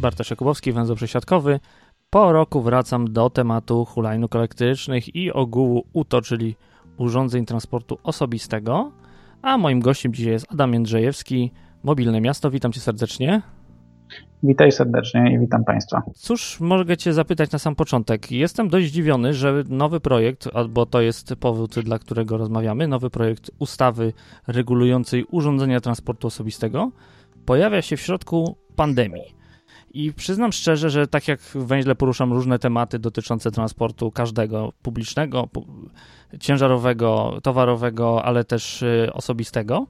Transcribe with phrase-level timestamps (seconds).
[0.00, 1.60] Bartosz Jakubowski, węzeł przesiadkowy.
[2.12, 6.56] Po roku wracam do tematu hulajnóg elektrycznych i ogółu UTO, czyli
[6.96, 8.92] urządzeń transportu osobistego.
[9.42, 12.50] A moim gościem dzisiaj jest Adam Jędrzejewski, Mobilne Miasto.
[12.50, 13.42] Witam cię serdecznie.
[14.42, 16.02] Witaj serdecznie i witam Państwa.
[16.14, 18.32] Cóż, mogę Cię zapytać na sam początek.
[18.32, 23.50] Jestem dość zdziwiony, że nowy projekt, albo to jest powód, dla którego rozmawiamy, nowy projekt
[23.58, 24.12] ustawy
[24.46, 26.90] regulującej urządzenia transportu osobistego,
[27.46, 29.39] pojawia się w środku pandemii.
[29.94, 35.48] I przyznam szczerze, że tak jak węźle poruszam różne tematy dotyczące transportu każdego, publicznego,
[36.40, 39.86] ciężarowego, towarowego, ale też y, osobistego,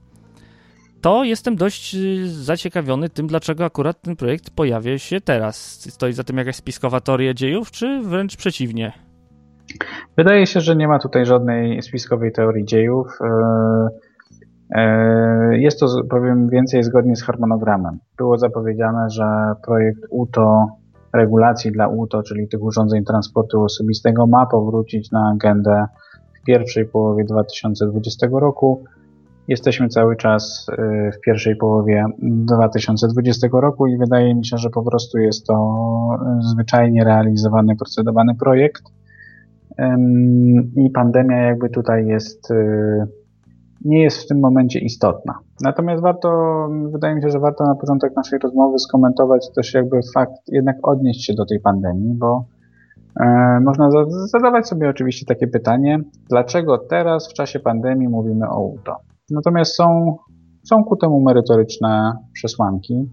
[1.01, 5.81] to jestem dość y, zaciekawiony tym, dlaczego akurat ten projekt pojawia się teraz.
[5.93, 8.93] Stoi za tym jakaś spiskowa teoria dziejów, czy wręcz przeciwnie?
[10.17, 13.07] Wydaje się, że nie ma tutaj żadnej spiskowej teorii dziejów.
[13.21, 14.10] E,
[15.51, 17.99] jest to, powiem więcej, zgodnie z harmonogramem.
[18.17, 19.25] Było zapowiedziane, że
[19.65, 20.67] projekt UTO,
[21.13, 25.85] regulacji dla UTO, czyli tych urządzeń transportu osobistego, ma powrócić na agendę
[26.41, 28.83] w pierwszej połowie 2020 roku.
[29.47, 34.83] Jesteśmy cały czas y, w pierwszej połowie 2020 roku i wydaje mi się, że po
[34.83, 35.77] prostu jest to
[36.39, 38.83] zwyczajnie realizowany, procedowany projekt.
[40.75, 42.53] I pandemia jakby tutaj jest,
[43.85, 45.39] nie jest w tym momencie istotna.
[45.63, 46.29] Natomiast warto,
[46.91, 51.25] wydaje mi się, że warto na początek naszej rozmowy skomentować też jakby fakt, jednak odnieść
[51.25, 52.45] się do tej pandemii, bo
[53.19, 53.89] e, można
[54.31, 58.97] zadawać sobie oczywiście takie pytanie, dlaczego teraz w czasie pandemii mówimy o UTO?
[59.29, 60.17] Natomiast są,
[60.63, 63.09] są ku temu merytoryczne przesłanki.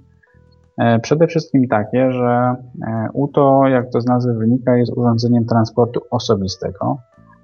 [0.78, 2.55] E, przede wszystkim takie, że
[2.87, 6.99] e, UTO, jak to z nazwy wynika, jest urządzeniem transportu osobistego,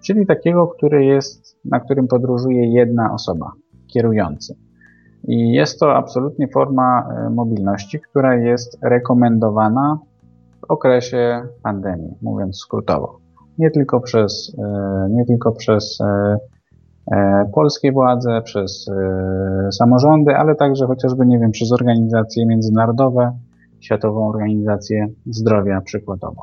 [0.06, 3.53] czyli takiego, który jest, na którym podróżuje jedna osoba,
[3.87, 4.56] kierujący.
[5.28, 9.98] I jest to absolutnie forma e, mobilności, która jest rekomendowana
[10.60, 13.19] w okresie pandemii, mówiąc skrótowo.
[13.59, 14.56] Nie tylko przez,
[15.10, 15.98] nie tylko przez
[17.12, 23.38] E, polskie władze, przez e, samorządy, ale także chociażby, nie wiem, przez organizacje międzynarodowe,
[23.81, 26.42] Światową Organizację Zdrowia przykładowo.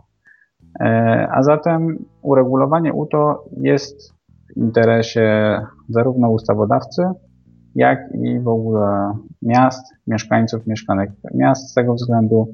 [0.82, 4.14] E, a zatem uregulowanie UTO jest
[4.54, 5.58] w interesie
[5.90, 7.02] zarówno ustawodawcy,
[7.76, 12.48] jak i w ogóle miast, mieszkańców, mieszkanek miast, z tego względu,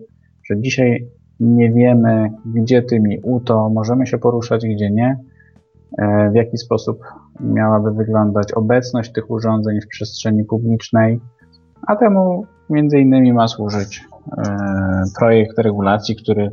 [0.44, 1.08] że dzisiaj
[1.40, 5.18] nie wiemy, gdzie tymi UTO możemy się poruszać, gdzie nie
[5.98, 7.00] E, w jaki sposób
[7.40, 11.20] miałaby wyglądać obecność tych urządzeń w przestrzeni publicznej,
[11.88, 14.06] a temu między innymi ma służyć
[14.38, 14.44] e,
[15.20, 16.50] projekt regulacji, który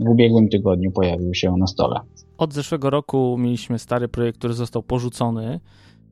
[0.00, 2.00] w ubiegłym tygodniu pojawił się na stole.
[2.38, 5.60] Od zeszłego roku mieliśmy stary projekt, który został porzucony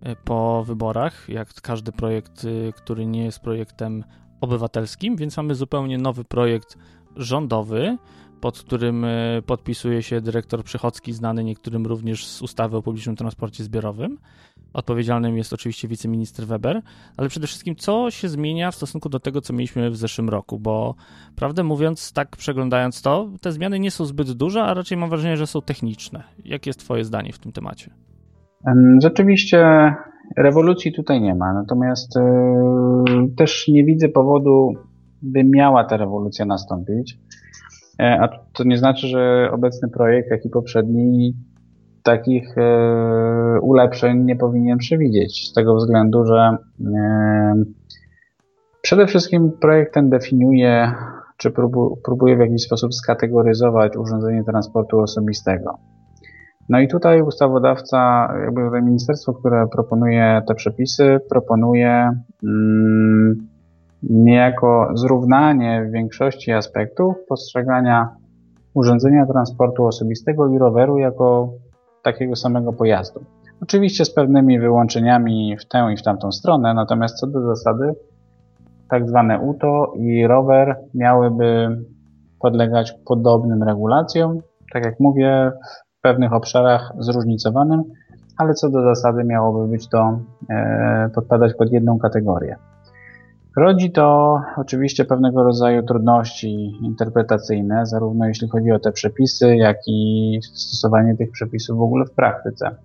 [0.02, 2.46] e, po wyborach, jak każdy projekt,
[2.76, 4.04] który nie jest projektem
[4.40, 6.78] obywatelskim, więc mamy zupełnie nowy projekt
[7.16, 7.96] rządowy,
[8.40, 13.64] pod którym e, podpisuje się dyrektor Przychodzki, znany niektórym również z ustawy o publicznym transporcie
[13.64, 14.18] zbiorowym.
[14.74, 16.82] Odpowiedzialnym jest oczywiście wiceminister Weber,
[17.16, 20.58] ale przede wszystkim co się zmienia w stosunku do tego, co mieliśmy w zeszłym roku,
[20.58, 20.94] bo
[21.36, 25.36] prawdę mówiąc, tak przeglądając to, te zmiany nie są zbyt duże, a raczej mam wrażenie,
[25.36, 26.22] że są techniczne.
[26.44, 27.90] Jakie jest Twoje zdanie w tym temacie?
[29.02, 29.94] Rzeczywiście
[30.36, 34.72] rewolucji tutaj nie ma, natomiast yy, też nie widzę powodu,
[35.22, 37.18] by miała ta rewolucja nastąpić.
[38.00, 41.34] E, a to nie znaczy, że obecny projekt, jak i poprzedni,
[42.04, 45.48] takich e, ulepszeń nie powinien przewidzieć.
[45.50, 46.56] Z tego względu, że
[46.96, 47.54] e,
[48.82, 50.92] przede wszystkim projekt ten definiuje,
[51.36, 51.50] czy
[52.04, 55.78] próbuje w jakiś sposób skategoryzować urządzenie transportu osobistego.
[56.68, 62.10] No i tutaj ustawodawca, jakby tutaj ministerstwo, które proponuje te przepisy, proponuje
[62.44, 63.48] mm,
[64.02, 68.08] niejako zrównanie w większości aspektów postrzegania
[68.74, 71.52] urządzenia transportu osobistego i roweru jako
[72.04, 73.24] takiego samego pojazdu.
[73.62, 77.94] Oczywiście z pewnymi wyłączeniami w tę i w tamtą stronę, natomiast co do zasady
[78.90, 81.78] tak zwane UTO i rower miałyby
[82.40, 84.38] podlegać podobnym regulacjom,
[84.72, 85.52] tak jak mówię,
[85.98, 87.82] w pewnych obszarach zróżnicowanym,
[88.36, 90.18] ale co do zasady miałoby być to
[90.50, 92.56] e, podpadać pod jedną kategorię.
[93.56, 100.38] Rodzi to oczywiście pewnego rodzaju trudności interpretacyjne, zarówno jeśli chodzi o te przepisy, jak i
[100.42, 102.76] stosowanie tych przepisów w ogóle w praktyce.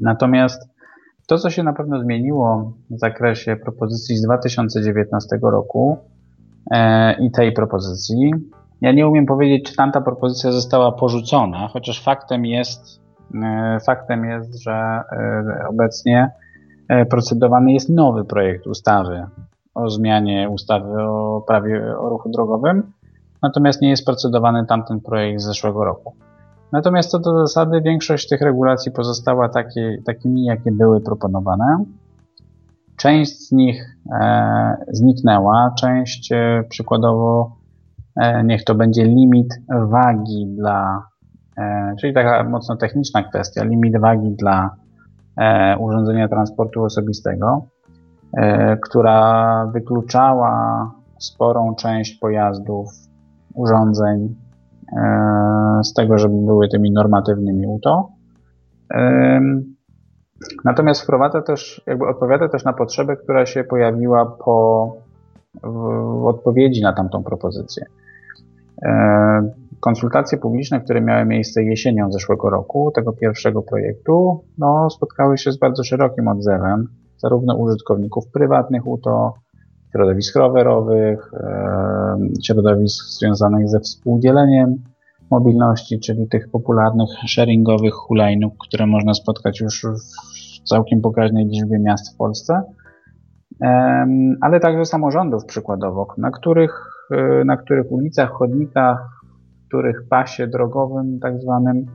[0.00, 0.68] Natomiast
[1.26, 5.98] to, co się na pewno zmieniło w zakresie propozycji z 2019 roku
[6.70, 8.30] e, i tej propozycji,
[8.80, 13.00] ja nie umiem powiedzieć, czy tamta propozycja została porzucona, chociaż faktem jest,
[13.44, 16.30] e, faktem jest, że e, obecnie
[16.88, 19.26] e, procedowany jest nowy projekt ustawy
[19.74, 22.92] o zmianie ustawy o prawie o ruchu drogowym,
[23.42, 26.14] natomiast nie jest procedowany tamten projekt z zeszłego roku.
[26.72, 31.84] Natomiast co do zasady, większość tych regulacji pozostała takie, takimi, jakie były proponowane.
[32.96, 37.56] Część z nich e, zniknęła, część e, przykładowo
[38.16, 41.06] e, niech to będzie limit wagi dla,
[41.58, 44.70] e, czyli taka mocno techniczna kwestia, limit wagi dla
[45.36, 47.66] e, urządzenia transportu osobistego,
[48.82, 52.88] która wykluczała sporą część pojazdów,
[53.54, 54.34] urządzeń
[54.96, 58.08] E, z tego, żeby były tymi normatywnymi UTO.
[60.64, 64.96] Natomiast wprowadza też, jakby odpowiada też na potrzebę, która się pojawiła po
[65.62, 67.84] w odpowiedzi na tamtą propozycję.
[68.82, 69.50] E,
[69.80, 75.58] konsultacje publiczne, które miały miejsce jesienią zeszłego roku, tego pierwszego projektu, no, spotkały się z
[75.58, 76.88] bardzo szerokim odzewem,
[77.20, 79.34] zarówno użytkowników prywatnych UTO,
[79.92, 81.30] środowisk rowerowych,
[82.46, 84.76] środowisk związanych ze współdzieleniem
[85.30, 89.86] mobilności, czyli tych popularnych sharingowych hulajnóg, które można spotkać już
[90.64, 92.62] w całkiem pokaźnej liczbie miast w Polsce,
[94.40, 99.20] ale także samorządów przykładowo, na których, e, na których ulicach, chodnikach,
[99.68, 101.86] których pasie drogowym tak zwanym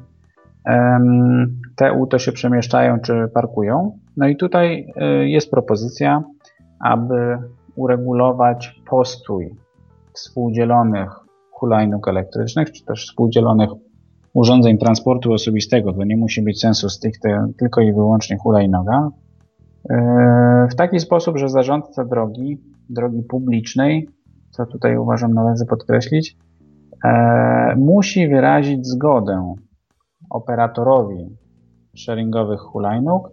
[1.75, 3.99] te auto się przemieszczają czy parkują.
[4.17, 6.23] No i tutaj e, jest propozycja,
[6.79, 7.37] aby
[7.75, 9.55] uregulować postój
[10.13, 11.09] współdzielonych
[11.51, 13.69] hulajnóg elektrycznych, czy też współdzielonych
[14.33, 19.09] urządzeń transportu osobistego, to nie musi być sensu stricte tylko i wyłącznie hulajnoga,
[19.89, 24.09] e, w taki sposób, że zarządca drogi, drogi publicznej,
[24.49, 26.37] co tutaj uważam należy podkreślić,
[27.05, 29.55] e, musi wyrazić zgodę
[30.29, 31.37] operatorowi
[31.95, 33.31] sharingowych hulajnóg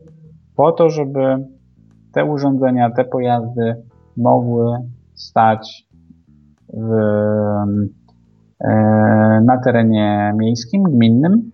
[0.56, 1.46] po to, żeby
[2.12, 3.82] te urządzenia, te pojazdy
[4.16, 4.76] mogły
[5.14, 5.87] stać
[6.75, 6.93] w,
[8.60, 11.50] e, na terenie miejskim, gminnym,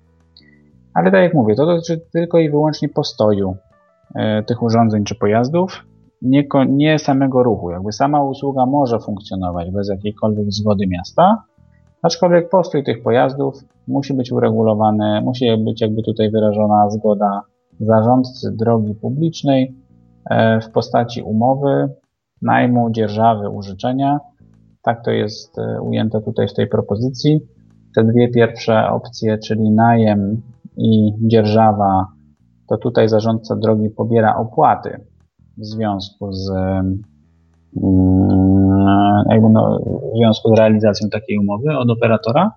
[0.94, 3.56] ale tak jak mówię, to dotyczy tylko i wyłącznie postoju
[4.14, 5.84] e, tych urządzeń czy pojazdów,
[6.22, 7.70] nie, nie samego ruchu.
[7.70, 11.42] Jakby sama usługa może funkcjonować bez jakiejkolwiek zgody miasta,
[12.02, 13.54] aczkolwiek postój tych pojazdów
[13.88, 17.42] musi być uregulowany, musi być jakby tutaj wyrażona zgoda
[17.80, 19.74] zarządcy drogi publicznej
[20.30, 21.88] e, w postaci umowy
[22.42, 24.18] najmu, dzierżawy, użyczenia.
[24.82, 27.40] Tak to jest e, ujęte tutaj w tej propozycji.
[27.96, 30.42] Te dwie pierwsze opcje, czyli najem
[30.76, 32.06] i dzierżawa,
[32.68, 35.00] to tutaj zarządca drogi pobiera opłaty
[35.58, 37.02] w związku z mm,
[39.30, 39.78] jakby no,
[40.14, 42.52] w związku z realizacją takiej umowy od operatora.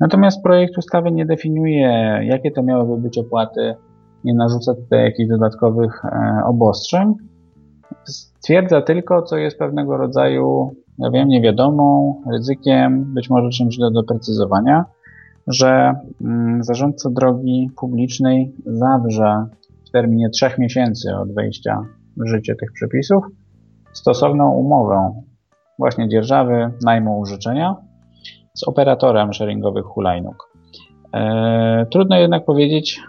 [0.00, 3.74] Natomiast projekt ustawy nie definiuje, jakie to miałyby być opłaty,
[4.24, 7.14] nie narzuca tutaj jakichś dodatkowych e, obostrzeń.
[8.04, 14.84] Stwierdza tylko, co jest pewnego rodzaju, ja wiem, niewiadomą, ryzykiem, być może czymś do doprecyzowania,
[15.46, 19.46] że mm, zarządca drogi publicznej zawrze
[19.86, 21.84] w terminie trzech miesięcy od wejścia
[22.16, 23.24] w życie tych przepisów
[23.92, 25.22] stosowną umowę
[25.78, 27.76] właśnie dzierżawy, najmu użyczenia
[28.54, 30.50] z operatorem sharingowych hulajnóg.
[31.14, 33.00] E, trudno jednak powiedzieć,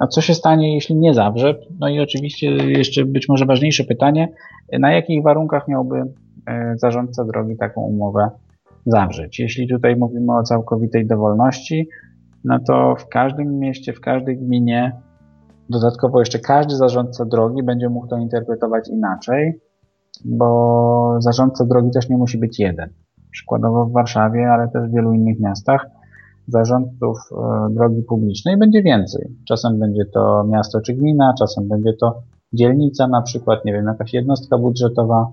[0.00, 1.54] a co się stanie, jeśli nie zawrze?
[1.80, 4.28] No i oczywiście jeszcze być może ważniejsze pytanie,
[4.78, 6.02] na jakich warunkach miałby
[6.46, 8.30] e, zarządca drogi taką umowę
[8.86, 9.38] zawrzeć?
[9.38, 11.88] Jeśli tutaj mówimy o całkowitej dowolności,
[12.44, 14.92] no to w każdym mieście, w każdej gminie,
[15.68, 19.60] dodatkowo jeszcze każdy zarządca drogi będzie mógł to interpretować inaczej,
[20.24, 22.90] bo zarządca drogi też nie musi być jeden.
[23.30, 25.86] Przykładowo w Warszawie, ale też w wielu innych miastach
[26.48, 29.28] zarządców e, drogi publicznej będzie więcej.
[29.48, 32.22] Czasem będzie to miasto czy gmina, czasem będzie to
[32.52, 35.32] dzielnica, na przykład, nie wiem, jakaś jednostka budżetowa,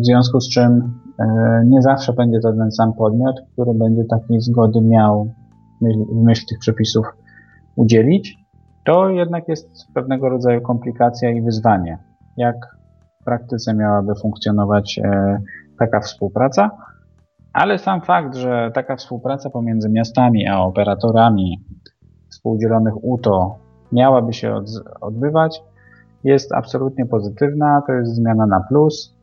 [0.00, 4.40] w związku z czym e, nie zawsze będzie to ten sam podmiot, który będzie takiej
[4.40, 5.30] zgody miał
[6.12, 7.06] w myśl tych przepisów
[7.76, 8.38] udzielić.
[8.86, 11.98] To jednak jest pewnego rodzaju komplikacja i wyzwanie.
[12.36, 12.56] Jak
[13.20, 15.38] w praktyce miałaby funkcjonować e,
[15.78, 16.70] taka współpraca?
[17.56, 21.64] Ale sam fakt, że taka współpraca pomiędzy miastami a operatorami
[22.28, 23.58] współdzielonych UTO
[23.92, 24.60] miałaby się
[25.00, 25.62] odbywać,
[26.24, 29.16] jest absolutnie pozytywna, to jest zmiana na plus.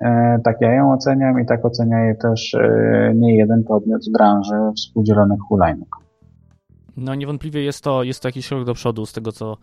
[0.00, 4.12] E, tak ja ją oceniam i tak ocenia je też e, nie jeden podmiot z
[4.12, 5.88] branży współdzielonych hulajnóg.
[6.96, 9.56] No niewątpliwie jest to, jest to jakiś krok do przodu z tego, co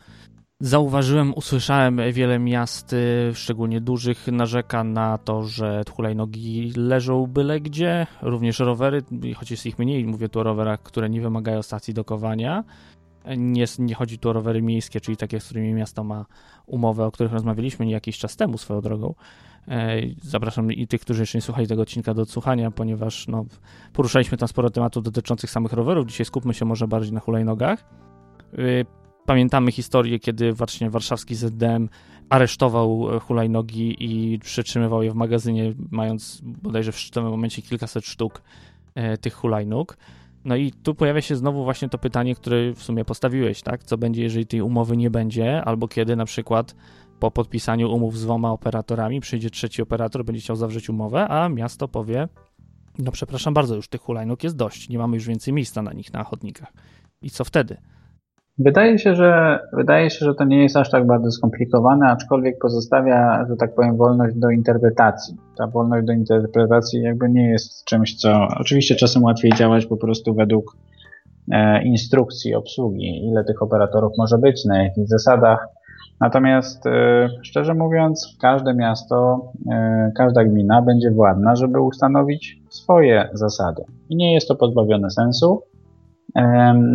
[0.59, 2.01] zauważyłem, usłyszałem.
[2.11, 9.03] Wiele miast, y, szczególnie dużych, narzeka na to, że hulajnogi leżą byle gdzie, również rowery,
[9.35, 12.63] choć jest ich mniej, mówię tu o rowerach, które nie wymagają stacji dokowania.
[13.37, 16.25] Nie, nie chodzi tu o rowery miejskie, czyli takie, z którymi miasto ma
[16.65, 19.13] umowę, o których rozmawialiśmy jakiś czas temu swoją drogą.
[19.67, 23.45] E, zapraszam i tych, którzy jeszcze nie słuchali tego odcinka do odsłuchania, ponieważ no,
[23.93, 26.07] poruszaliśmy tam sporo tematów dotyczących samych rowerów.
[26.07, 27.85] Dzisiaj skupmy się może bardziej na hulajnogach.
[29.29, 31.89] E, pamiętamy historię, kiedy właśnie warszawski ZDM
[32.29, 38.41] aresztował hulajnogi i przetrzymywał je w magazynie, mając bodajże w tym momencie kilkaset sztuk
[38.95, 39.97] e, tych hulajnóg.
[40.45, 43.83] No i tu pojawia się znowu właśnie to pytanie, które w sumie postawiłeś, tak?
[43.83, 46.75] Co będzie, jeżeli tej umowy nie będzie, albo kiedy na przykład
[47.19, 51.87] po podpisaniu umów z dwoma operatorami przyjdzie trzeci operator, będzie chciał zawrzeć umowę, a miasto
[51.87, 52.27] powie,
[52.99, 56.13] no przepraszam bardzo, już tych hulajnóg jest dość, nie mamy już więcej miejsca na nich
[56.13, 56.73] na chodnikach.
[57.21, 57.77] I co wtedy?
[58.59, 63.45] Wydaje się, że wydaje się, że to nie jest aż tak bardzo skomplikowane, aczkolwiek pozostawia,
[63.49, 65.37] że tak powiem, wolność do interpretacji.
[65.57, 70.33] Ta wolność do interpretacji jakby nie jest czymś, co oczywiście czasem łatwiej działać po prostu
[70.33, 70.77] według
[71.51, 75.67] e, instrukcji obsługi, ile tych operatorów może być, na jakich zasadach.
[76.19, 83.83] Natomiast e, szczerze mówiąc, każde miasto, e, każda gmina będzie władna, żeby ustanowić swoje zasady.
[84.09, 85.61] I nie jest to pozbawione sensu.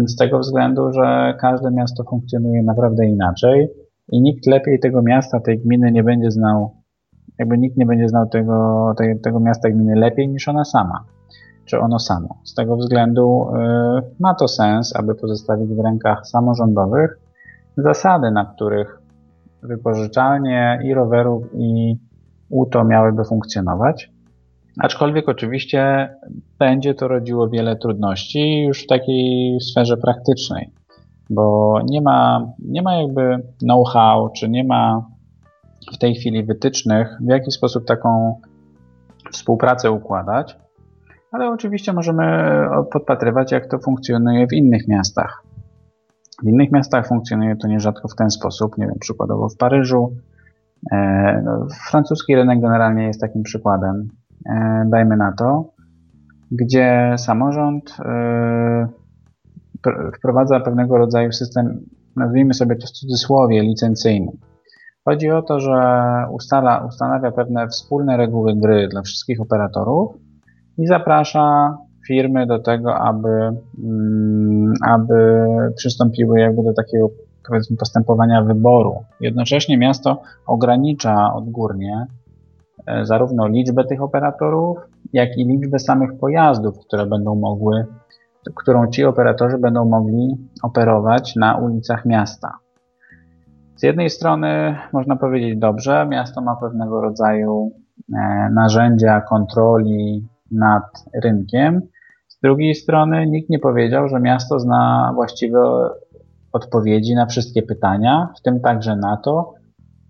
[0.06, 3.68] Z tego względu, że każde miasto funkcjonuje naprawdę inaczej
[4.12, 6.70] i nikt lepiej tego miasta, tej gminy nie będzie znał,
[7.38, 11.04] jakby nikt nie będzie znał tego, tej, tego miasta, gminy lepiej niż ona sama,
[11.64, 12.38] czy ono samo.
[12.44, 17.18] Z tego względu y, ma to sens, aby pozostawić w rękach samorządowych
[17.76, 18.98] zasady, na których
[19.62, 21.96] wypożyczalnie i rowerów i
[22.50, 24.13] UTO miałyby funkcjonować.
[24.78, 26.10] Aczkolwiek oczywiście
[26.58, 30.70] będzie to rodziło wiele trudności już w takiej sferze praktycznej,
[31.30, 35.06] bo nie ma, nie ma jakby know-how, czy nie ma
[35.94, 38.40] w tej chwili wytycznych, w jaki sposób taką
[39.32, 40.56] współpracę układać,
[41.32, 42.24] ale oczywiście możemy
[42.92, 45.42] podpatrywać, jak to funkcjonuje w innych miastach.
[46.42, 50.16] W innych miastach funkcjonuje to nierzadko w ten sposób, nie wiem, przykładowo w Paryżu.
[50.92, 54.08] E, no, francuski rynek generalnie jest takim przykładem.
[54.46, 55.64] E, dajmy na to,
[56.50, 58.88] gdzie samorząd e,
[60.18, 61.80] wprowadza pewnego rodzaju system,
[62.16, 64.32] nazwijmy sobie to w cudzysłowie, licencyjny.
[65.04, 65.80] Chodzi o to, że
[66.30, 70.14] ustala, ustanawia pewne wspólne reguły gry dla wszystkich operatorów
[70.78, 73.28] i zaprasza firmy do tego, aby,
[73.84, 75.46] mm, aby
[75.76, 77.10] przystąpiły jakby do takiego
[77.48, 79.04] powiedzmy postępowania wyboru.
[79.20, 82.06] Jednocześnie miasto ogranicza odgórnie
[83.02, 84.78] zarówno liczbę tych operatorów,
[85.12, 87.86] jak i liczbę samych pojazdów, które będą mogły,
[88.54, 92.58] którą ci operatorzy będą mogli operować na ulicach miasta.
[93.76, 97.72] Z jednej strony można powiedzieć dobrze, miasto ma pewnego rodzaju
[98.14, 100.82] e, narzędzia kontroli nad
[101.24, 101.82] rynkiem.
[102.28, 105.90] Z drugiej strony nikt nie powiedział, że miasto zna właściwe
[106.52, 109.54] odpowiedzi na wszystkie pytania, w tym także na to,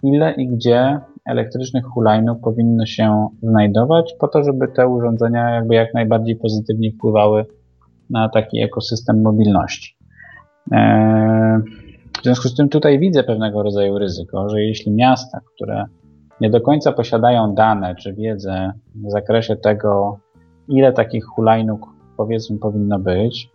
[0.03, 5.95] ile i gdzie elektrycznych hulajnóg powinno się znajdować po to, żeby te urządzenia jakby jak
[5.95, 7.47] najbardziej pozytywnie wpływały
[8.11, 9.97] na taki ekosystem mobilności.
[10.73, 11.61] E,
[12.21, 15.85] w związku z tym tutaj widzę pewnego rodzaju ryzyko, że jeśli miasta, które
[16.41, 20.19] nie do końca posiadają dane czy wiedzę w zakresie tego,
[20.69, 23.51] ile takich hulajnóg powiedzmy powinno być,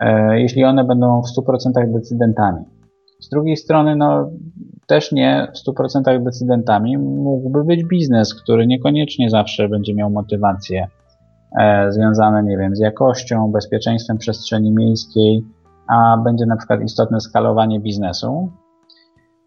[0.00, 2.64] e, jeśli one będą w 100% decydentami.
[3.20, 4.30] Z drugiej strony, no,
[4.86, 10.88] też nie w 100% decydentami mógłby być biznes, który niekoniecznie zawsze będzie miał motywacje
[11.58, 15.44] e, związane, nie wiem, z jakością, bezpieczeństwem przestrzeni miejskiej,
[15.88, 18.52] a będzie na przykład istotne skalowanie biznesu.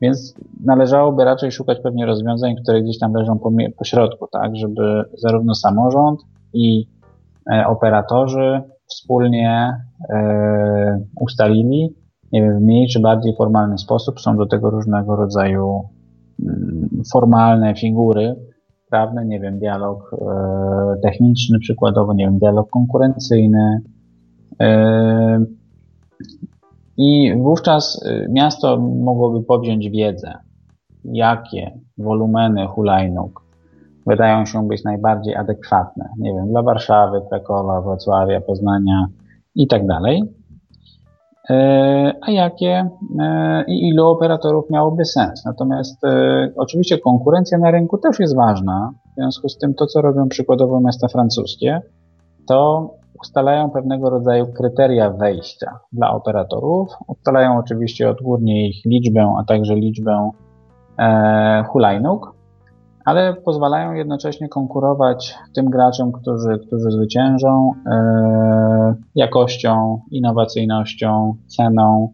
[0.02, 5.04] Więc należałoby raczej szukać pewnie rozwiązań, które gdzieś tam leżą po, po środku, tak, żeby
[5.18, 6.20] zarówno samorząd
[6.54, 6.88] i
[7.52, 9.78] e, operatorzy wspólnie
[10.10, 11.96] e, ustalili,
[12.34, 14.20] w mniej czy bardziej formalny sposób.
[14.20, 15.84] Są do tego różnego rodzaju
[16.40, 18.36] mm, formalne figury
[18.90, 23.82] prawne, nie wiem, dialog e, techniczny przykładowo, nie wiem, dialog konkurencyjny.
[24.62, 25.46] E,
[26.98, 30.34] I wówczas e, miasto mogłoby powziąć wiedzę,
[31.06, 33.48] jakie wolumeny hulajnóg
[34.06, 39.08] wydają się być najbardziej adekwatne, nie wiem, dla Warszawy, Krakowa, Wrocławia, Poznania
[39.56, 40.24] i tak dalej
[42.22, 42.90] a jakie
[43.68, 45.46] i ilu operatorów miałoby sens.
[45.46, 46.02] Natomiast
[46.56, 48.92] oczywiście konkurencja na rynku też jest ważna.
[49.12, 51.82] W związku z tym to, co robią przykładowo miasta francuskie,
[52.48, 52.90] to
[53.22, 56.90] ustalają pewnego rodzaju kryteria wejścia dla operatorów.
[57.08, 60.32] Ustalają oczywiście odgórnie ich liczbę, a także liczbę
[61.00, 62.34] e, hulajnóg,
[63.08, 72.14] ale pozwalają jednocześnie konkurować tym graczom, którzy, którzy zwyciężą e, jakością, innowacyjnością, ceną,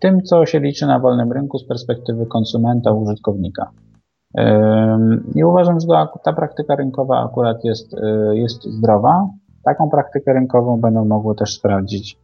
[0.00, 3.70] tym, co się liczy na wolnym rynku z perspektywy konsumenta, użytkownika.
[4.38, 4.98] E,
[5.34, 5.86] I uważam, że
[6.24, 9.28] ta praktyka rynkowa akurat jest, e, jest zdrowa,
[9.64, 12.18] Taką praktykę rynkową będą mogły też sprawdzić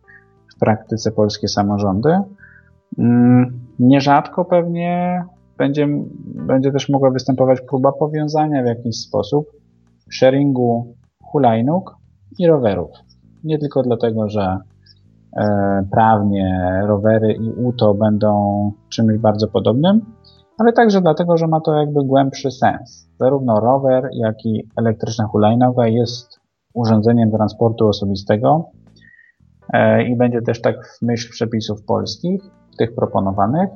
[0.56, 2.20] w praktyce polskie samorządy.
[2.98, 5.24] Mm, nierzadko pewnie
[5.58, 5.88] będzie,
[6.24, 9.46] będzie też mogła występować próba powiązania w jakiś sposób
[10.12, 11.96] sharingu hulajnóg
[12.38, 12.90] i rowerów.
[13.44, 14.58] Nie tylko dlatego, że
[15.36, 20.00] e, prawnie rowery i UTO będą czymś bardzo podobnym,
[20.58, 23.08] ale także dlatego, że ma to jakby głębszy sens.
[23.20, 26.40] Zarówno rower, jak i elektryczna hulajnoga jest
[26.74, 28.64] urządzeniem transportu osobistego
[29.72, 32.42] e, i będzie też tak w myśl przepisów polskich,
[32.78, 33.70] tych proponowanych,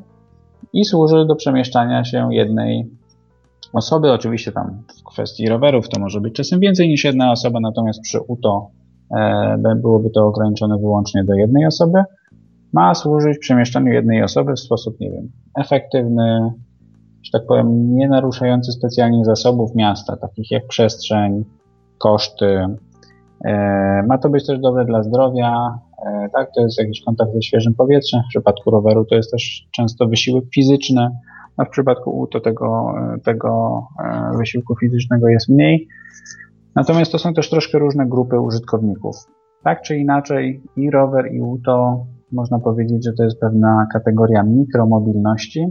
[0.73, 2.91] i służy do przemieszczania się jednej
[3.73, 4.13] osoby.
[4.13, 8.21] Oczywiście tam w kwestii rowerów to może być czasem więcej niż jedna osoba, natomiast przy
[8.21, 8.71] UTO
[9.17, 12.05] e, byłoby to ograniczone wyłącznie do jednej osoby.
[12.73, 16.53] Ma służyć przemieszczaniu jednej osoby w sposób, nie wiem, efektywny,
[17.23, 21.45] że tak powiem, nie naruszający specjalnie zasobów miasta, takich jak przestrzeń,
[21.99, 22.67] koszty.
[23.45, 25.79] E, ma to być też dobre dla zdrowia,
[26.33, 26.51] tak?
[26.55, 28.21] To jest jakiś kontakt ze świeżym powietrzem.
[28.27, 31.11] W przypadku roweru to jest też często wysiłek fizyczny,
[31.57, 32.95] a w przypadku U to tego,
[33.25, 35.89] tego e, wysiłku fizycznego jest mniej.
[36.75, 39.17] Natomiast to są też troszkę różne grupy użytkowników.
[39.65, 45.67] Tak czy inaczej, i rower, i UTO można powiedzieć, że to jest pewna kategoria mikromobilności.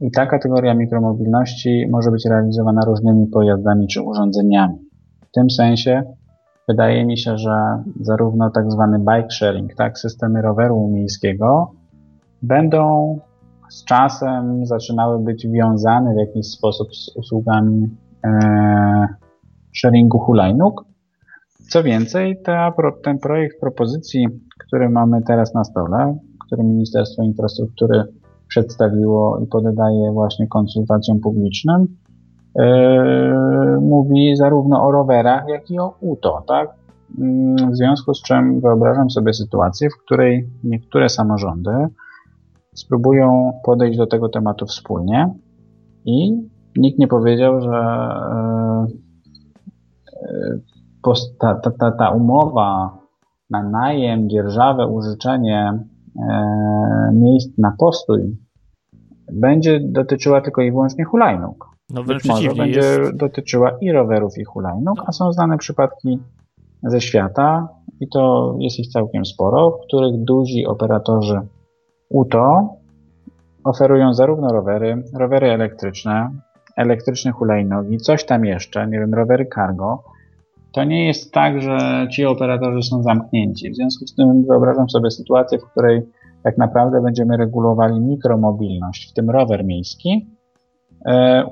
[0.00, 4.74] I ta kategoria mikromobilności może być realizowana różnymi pojazdami czy urządzeniami.
[5.28, 6.02] W tym sensie
[6.70, 11.72] wydaje mi się, że zarówno tak zwany bike sharing, tak, systemy roweru miejskiego
[12.42, 13.18] będą
[13.70, 17.88] z czasem zaczynały być wiązane w jakiś sposób z usługami
[18.24, 19.08] e,
[19.76, 20.84] sharingu hulajnóg.
[21.70, 22.72] Co więcej, ta,
[23.04, 24.26] ten projekt propozycji,
[24.66, 28.04] który mamy teraz na stole, który Ministerstwo Infrastruktury
[28.48, 31.86] przedstawiło i poddaje właśnie konsultacjom publicznym,
[33.80, 36.70] mówi zarówno o rowerach, jak i o UTO, tak?
[37.18, 41.70] Mm, w związku z czym wyobrażam sobie sytuację, w której niektóre samorządy
[42.74, 45.34] spróbują podejść do tego tematu wspólnie
[46.04, 48.08] i nikt nie powiedział, że
[51.06, 52.98] yy, ta, ta, ta, ta umowa
[53.50, 55.78] na najem, dzierżawę, użyczenie
[57.12, 58.36] miejsc na postój
[59.32, 61.69] będzie dotyczyła tylko i wyłącznie hulajnóg.
[61.94, 63.16] No Być może będzie jest...
[63.16, 66.18] dotyczyła i rowerów, i hulajnóg, a są znane przypadki
[66.82, 67.68] ze świata
[68.00, 71.40] i to jest ich całkiem sporo, w których duzi operatorzy
[72.08, 72.68] UTO
[73.64, 76.30] oferują zarówno rowery, rowery elektryczne,
[76.76, 80.02] elektryczne hulajnogi, coś tam jeszcze, nie wiem, rowery cargo.
[80.72, 83.70] To nie jest tak, że ci operatorzy są zamknięci.
[83.70, 86.02] W związku z tym wyobrażam sobie sytuację, w której
[86.42, 90.26] tak naprawdę będziemy regulowali mikromobilność, w tym rower miejski,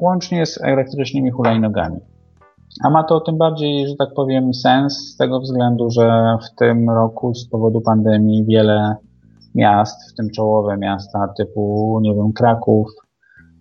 [0.01, 2.01] łącznie z elektrycznymi hulajnogami.
[2.85, 6.91] A ma to tym bardziej, że tak powiem, sens z tego względu, że w tym
[6.91, 8.97] roku z powodu pandemii wiele
[9.55, 12.87] miast, w tym czołowe miasta typu, nie wiem, Kraków,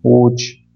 [0.03, 0.67] Łódź,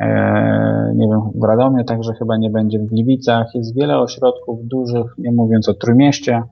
[0.00, 3.54] e, nie wiem, w Radomiu także chyba nie będzie, w Gliwicach.
[3.54, 6.42] Jest wiele ośrodków dużych, nie mówiąc o Trójmieście,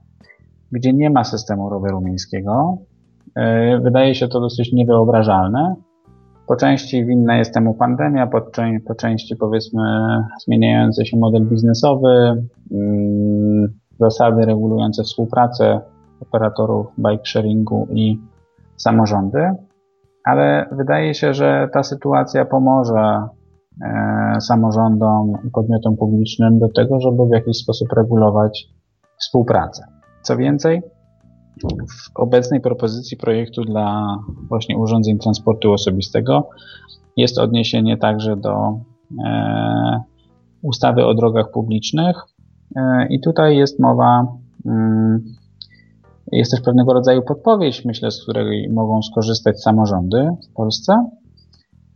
[0.71, 2.77] gdzie nie ma systemu roweru miejskiego.
[3.35, 5.75] E, wydaje się to dosyć niewyobrażalne.
[6.47, 8.41] Po części winna jest temu pandemia, po,
[8.87, 9.83] po części powiedzmy
[10.45, 15.81] zmieniający się model biznesowy, mm, zasady regulujące współpracę
[16.21, 18.19] operatorów bike sharingu i
[18.77, 19.51] samorządy,
[20.25, 23.27] ale wydaje się, że ta sytuacja pomoże
[23.81, 28.67] e, samorządom i podmiotom publicznym do tego, żeby w jakiś sposób regulować
[29.19, 29.83] współpracę.
[30.21, 30.81] Co więcej,
[31.63, 36.49] w obecnej propozycji projektu dla właśnie urządzeń transportu osobistego
[37.17, 38.79] jest odniesienie także do
[39.25, 40.03] e,
[40.61, 42.15] ustawy o drogach publicznych.
[42.75, 44.27] E, i tutaj jest mowa,
[44.65, 45.23] mm,
[46.31, 51.09] jest też pewnego rodzaju podpowiedź, myślę, z której mogą skorzystać samorządy w Polsce,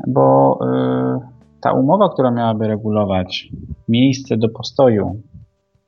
[0.08, 1.20] bo e,
[1.62, 3.50] ta umowa, która miałaby regulować
[3.88, 5.22] miejsce do postoju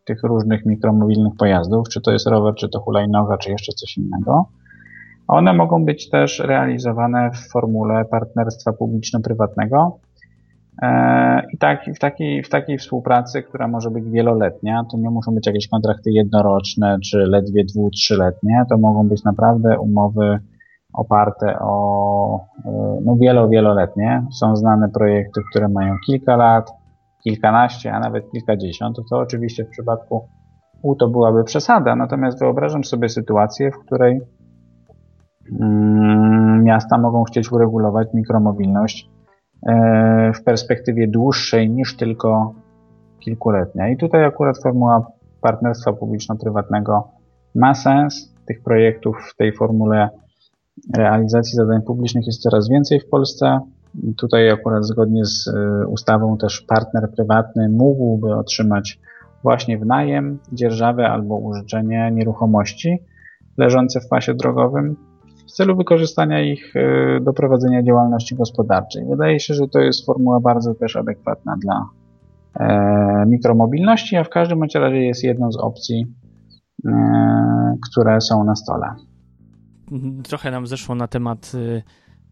[0.06, 4.46] tych różnych mikromobilnych pojazdów, czy to jest rower, czy to hulajnoga, czy jeszcze coś innego,
[5.28, 10.00] One mogą być też realizowane w formule partnerstwa publiczno-prywatnego.
[10.82, 15.36] E, I tak, w, takiej, w takiej współpracy, która może być wieloletnia, to nie muszą
[15.36, 20.40] być jakieś kontrakty jednoroczne czy ledwie dwu, trzyletnie, to mogą być naprawdę umowy
[20.94, 24.24] oparte o e, no wielo, wieloletnie.
[24.32, 26.81] Są znane projekty, które mają kilka lat,
[27.24, 28.98] kilkanaście, a nawet kilkadziesiąt.
[29.10, 30.28] To oczywiście w przypadku
[30.82, 34.22] U to byłaby przesada, natomiast wyobrażam sobie sytuację, w której
[35.62, 39.10] mm, miasta mogą chcieć uregulować mikromobilność
[39.68, 42.54] e, w perspektywie dłuższej niż tylko
[43.20, 43.90] kilkuletnia.
[43.90, 45.08] I tutaj akurat formuła
[45.42, 47.08] partnerstwa publiczno-prywatnego
[47.56, 48.32] ma sens.
[48.48, 50.10] Tych projektów w tej formule
[50.96, 53.60] realizacji zadań publicznych jest coraz więcej w Polsce.
[54.18, 59.00] Tutaj akurat zgodnie z e, ustawą też partner prywatny mógłby otrzymać
[59.44, 62.98] właśnie w najem, dzierżawę albo użyczenie nieruchomości
[63.58, 64.96] leżące w pasie drogowym
[65.48, 69.06] w celu wykorzystania ich e, do prowadzenia działalności gospodarczej.
[69.10, 71.86] Wydaje się, że to jest formuła bardzo też adekwatna dla
[72.60, 76.06] e, mikromobilności, a w każdym razie jest jedną z opcji,
[77.90, 78.96] które są na stole.
[80.24, 81.84] Trochę nam zeszło na temat y,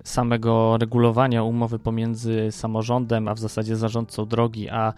[0.03, 4.93] samego regulowania umowy pomiędzy samorządem, a w zasadzie zarządcą drogi, a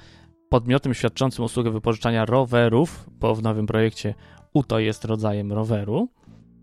[0.49, 4.13] podmiotem świadczącym usługę wypożyczania rowerów, bo w nowym projekcie
[4.53, 6.09] UTO jest rodzajem roweru.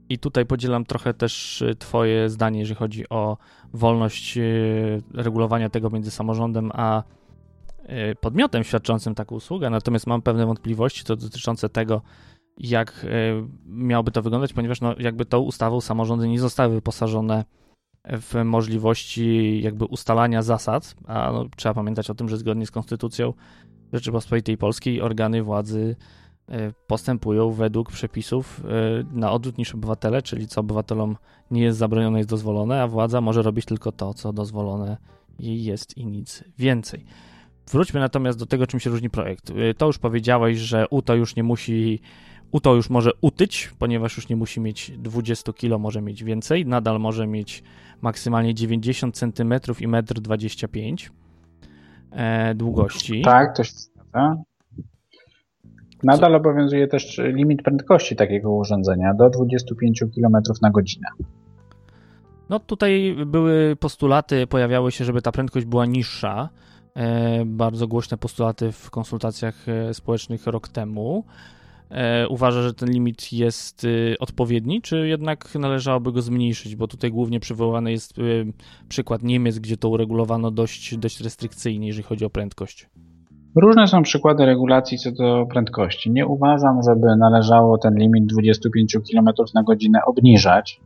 [0.08, 3.36] I tutaj podzielam trochę też y, Twoje zdanie, jeżeli chodzi o
[3.72, 7.02] wolność y, regulowania tego między samorządem a
[8.20, 9.70] podmiotem świadczącym taką usługę.
[9.70, 12.02] Natomiast mam pewne wątpliwości to dotyczące tego,
[12.58, 13.06] jak
[13.66, 17.44] miałoby to wyglądać, ponieważ no, jakby tą ustawą samorządy nie zostały wyposażone
[18.08, 23.32] w możliwości jakby ustalania zasad, a no, trzeba pamiętać o tym, że zgodnie z Konstytucją
[23.92, 25.96] Rzeczypospolitej Polskiej organy władzy
[26.48, 31.16] e, postępują według przepisów e, na odwrót niż obywatele, czyli co obywatelom
[31.50, 34.96] nie jest zabronione, jest dozwolone, a władza może robić tylko to, co dozwolone
[35.38, 37.04] jej jest i nic więcej.
[37.70, 39.52] Wróćmy natomiast do tego, czym się różni projekt.
[39.78, 42.00] To już powiedziałeś, że UTO już nie musi
[42.52, 46.66] UTO już może utyć, ponieważ już nie musi mieć 20 kg, może mieć więcej.
[46.66, 47.62] Nadal może mieć
[48.02, 51.10] maksymalnie 90 cm i 1,25
[52.10, 53.22] m e, długości.
[53.22, 54.36] Tak, to się zgadza.
[56.02, 56.36] Nadal Co?
[56.36, 61.06] obowiązuje też limit prędkości takiego urządzenia do 25 km na godzinę.
[62.50, 66.48] No tutaj były postulaty, pojawiały się, żeby ta prędkość była niższa.
[66.94, 71.24] E, bardzo głośne postulaty w konsultacjach e, społecznych rok temu
[72.28, 76.76] uważa, że ten limit jest y, odpowiedni, czy jednak należałoby go zmniejszyć?
[76.76, 78.52] Bo tutaj głównie przywołany jest y,
[78.88, 82.88] przykład Niemiec, gdzie to uregulowano dość, dość restrykcyjnie, jeżeli chodzi o prędkość.
[83.54, 86.10] Różne są przykłady regulacji co do prędkości.
[86.10, 90.80] Nie uważam, żeby należało ten limit 25 km na godzinę obniżać.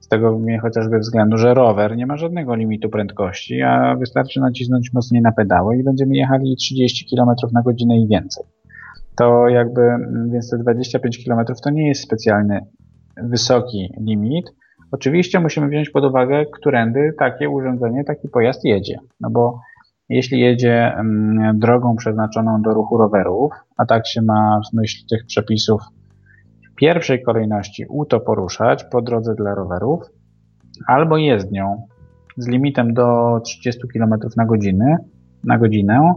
[0.00, 5.22] Z tego chociażby względu, że rower nie ma żadnego limitu prędkości, a wystarczy nacisnąć mocniej
[5.22, 8.44] na pedały i będziemy jechali 30 km na godzinę i więcej
[9.18, 12.60] to jakby, mm, więc te 25 km to nie jest specjalny
[13.22, 14.46] wysoki limit.
[14.92, 18.98] Oczywiście musimy wziąć pod uwagę, którędy takie urządzenie, taki pojazd jedzie.
[19.20, 19.60] No bo
[20.08, 25.26] jeśli jedzie mm, drogą przeznaczoną do ruchu rowerów, a tak się ma w myśl tych
[25.26, 25.82] przepisów
[26.72, 30.00] w pierwszej kolejności UTO poruszać po drodze dla rowerów,
[30.86, 31.86] albo jezdnią
[32.36, 34.96] z limitem do 30 km na godzinę,
[35.44, 36.14] na godzinę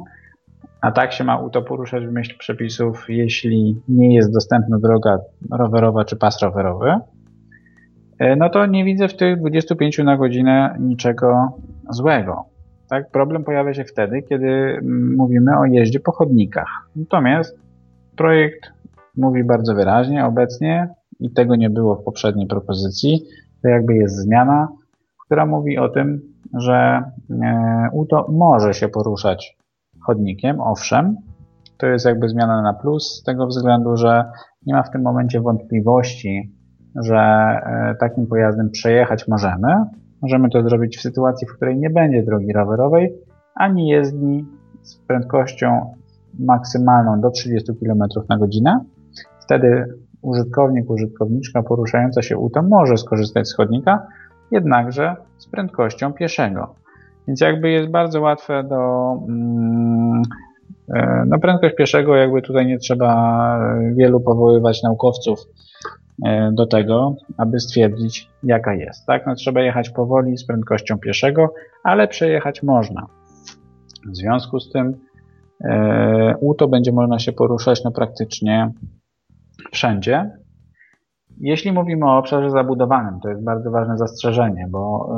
[0.81, 5.19] a tak się ma UTO poruszać w myśl przepisów, jeśli nie jest dostępna droga
[5.51, 6.95] rowerowa czy pas rowerowy,
[8.19, 11.57] e, no to nie widzę w tych 25 na godzinę niczego
[11.89, 12.45] złego.
[12.89, 13.11] Tak?
[13.11, 16.89] Problem pojawia się wtedy, kiedy mm, mówimy o jeździe po chodnikach.
[16.95, 17.59] Natomiast
[18.15, 18.71] projekt
[19.17, 20.89] mówi bardzo wyraźnie obecnie,
[21.21, 23.25] i tego nie było w poprzedniej propozycji,
[23.61, 24.67] to jakby jest zmiana,
[25.25, 26.21] która mówi o tym,
[26.53, 27.03] że
[27.43, 29.57] e, UTO może się poruszać
[30.11, 31.15] chodnikiem, owszem.
[31.77, 34.23] To jest jakby zmiana na plus z tego względu, że
[34.65, 36.51] nie ma w tym momencie wątpliwości,
[36.95, 39.67] że e, takim pojazdem przejechać możemy.
[40.21, 43.13] Możemy to zrobić w sytuacji, w której nie będzie drogi rowerowej,
[43.55, 44.45] ani jezdni
[44.81, 45.95] z prędkością
[46.39, 48.79] maksymalną do 30 km na godzinę.
[49.39, 49.85] Wtedy
[50.21, 54.07] użytkownik, użytkowniczka poruszająca się UTO może skorzystać z chodnika,
[54.51, 56.80] jednakże z prędkością pieszego.
[57.27, 60.21] Więc jakby jest bardzo łatwe do mm,
[60.95, 63.59] e, no prędkość pieszego, jakby tutaj nie trzeba
[63.95, 65.39] wielu powoływać naukowców
[66.25, 69.05] e, do tego, aby stwierdzić jaka jest.
[69.05, 69.27] Tak?
[69.27, 71.53] No, trzeba jechać powoli z prędkością pieszego,
[71.83, 73.05] ale przejechać można.
[74.11, 74.93] W związku z tym
[75.63, 78.71] e, UTO będzie można się poruszać no praktycznie
[79.71, 80.31] wszędzie.
[81.37, 85.09] jeśli mówimy o obszarze zabudowanym, to jest bardzo ważne zastrzeżenie, bo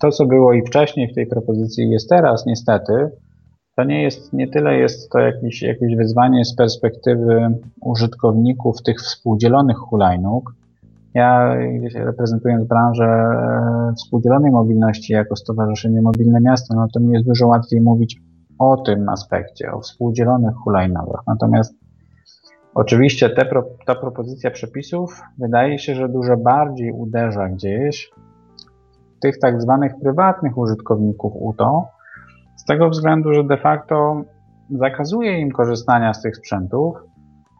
[0.00, 3.10] to, co było i wcześniej w tej propozycji jest teraz, niestety,
[3.76, 9.76] to nie jest, nie tyle jest to jakieś, jakieś wyzwanie z perspektywy użytkowników tych współdzielonych
[9.76, 10.54] hulajnóg.
[11.14, 11.54] Ja
[11.94, 17.80] reprezentując branżę e, współdzielonej mobilności jako Stowarzyszenie Mobilne Miasto, no to mi jest dużo łatwiej
[17.80, 18.20] mówić
[18.58, 21.22] o tym aspekcie, o współdzielonych hulajnogach.
[21.26, 21.74] Natomiast
[22.74, 23.48] oczywiście te,
[23.86, 28.10] ta propozycja przepisów wydaje się, że dużo bardziej uderza gdzieś
[29.22, 31.88] tych tak zwanych prywatnych użytkowników UTO,
[32.56, 34.22] z tego względu, że de facto
[34.70, 36.94] zakazuje im korzystania z tych sprzętów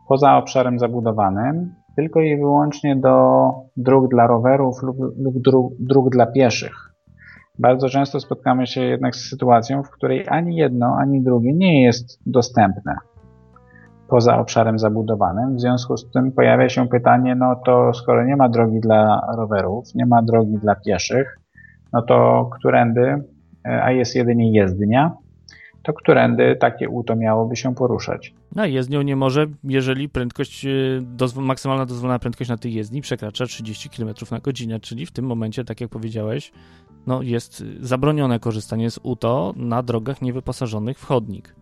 [0.08, 6.26] poza obszarem zabudowanym, tylko i wyłącznie do dróg dla rowerów lub, lub dróg, dróg dla
[6.26, 6.94] pieszych.
[7.58, 12.20] Bardzo często spotkamy się jednak z sytuacją, w której ani jedno, ani drugie nie jest
[12.26, 12.94] dostępne
[14.08, 15.56] poza obszarem zabudowanym.
[15.56, 19.84] W związku z tym pojawia się pytanie, no to skoro nie ma drogi dla rowerów,
[19.94, 21.38] nie ma drogi dla pieszych,
[21.94, 23.22] no to którędy
[23.64, 25.16] a jest jedynie jezdnia,
[25.82, 28.34] to którędy takie auto miałoby się poruszać.
[28.56, 33.46] No jezdnią nie może, jeżeli prędkość, y, dozw maksymalna dozwolona prędkość na tej jezdni przekracza
[33.46, 36.52] 30 km na godzinę, czyli w tym momencie, tak jak powiedziałeś,
[37.06, 41.54] no jest zabronione korzystanie z UTO na drogach niewyposażonych w chodnik.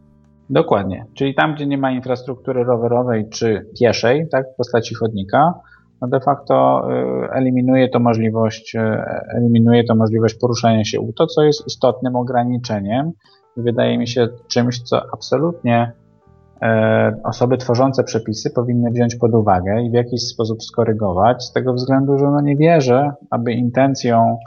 [0.50, 5.54] Dokładnie, czyli tam, gdzie nie ma infrastruktury rowerowej czy pieszej, tak, w postaci chodnika,
[6.02, 8.80] no de facto y, eliminuje to możliwość, y,
[9.36, 13.12] eliminuje to możliwość poruszania się UTO, co jest istotnym ograniczeniem.
[13.56, 15.92] Wydaje mi się czymś, co absolutnie
[16.62, 21.74] e, osoby tworzące przepisy powinny wziąć pod uwagę i w jakiś sposób skorygować, z tego
[21.74, 24.38] względu, że no nie wierzę, aby intencją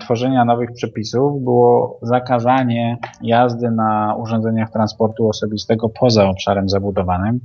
[0.00, 7.40] tworzenia nowych przepisów było zakazanie jazdy na urządzeniach transportu osobistego poza obszarem zabudowanym,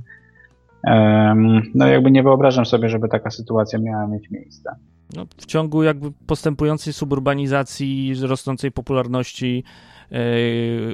[1.74, 4.74] no jakby nie wyobrażam sobie, żeby taka sytuacja miała mieć miejsce.
[5.16, 9.64] No, w ciągu jakby postępującej suburbanizacji, rosnącej popularności
[10.10, 10.18] yy,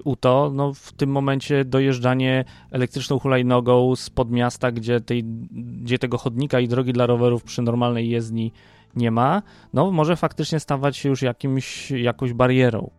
[0.04, 5.24] UTO, no w tym momencie dojeżdżanie elektryczną hulajnogą spod miasta, gdzie, tej,
[5.82, 8.52] gdzie tego chodnika i drogi dla rowerów przy normalnej jezdni
[8.96, 9.42] nie ma,
[9.74, 12.90] no może faktycznie stawać się już jakimś, jakąś barierą.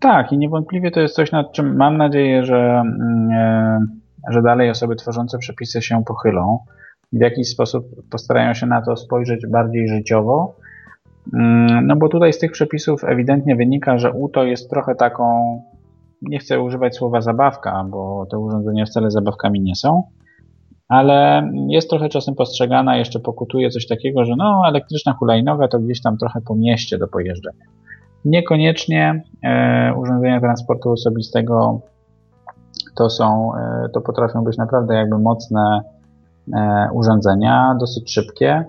[0.00, 2.82] Tak i niewątpliwie to jest coś, nad czym mam nadzieję, że
[3.90, 6.58] yy że dalej osoby tworzące przepisy się pochylą,
[7.12, 10.56] w jakiś sposób postarają się na to spojrzeć bardziej życiowo.
[11.34, 15.58] Mm, no bo tutaj z tych przepisów ewidentnie wynika, że UTO jest trochę taką,
[16.22, 20.02] nie chcę używać słowa zabawka, bo te urządzenia wcale zabawkami nie są,
[20.88, 26.02] ale jest trochę czasem postrzegana, jeszcze pokutuje coś takiego, że no elektryczna hulajnoga to gdzieś
[26.02, 27.64] tam trochę po mieście do pojeżdżenia.
[28.24, 31.80] Niekoniecznie e, urządzenia transportu osobistego
[32.98, 35.80] to są, e, to potrafią być naprawdę jakby mocne
[36.54, 38.64] e, urządzenia, dosyć szybkie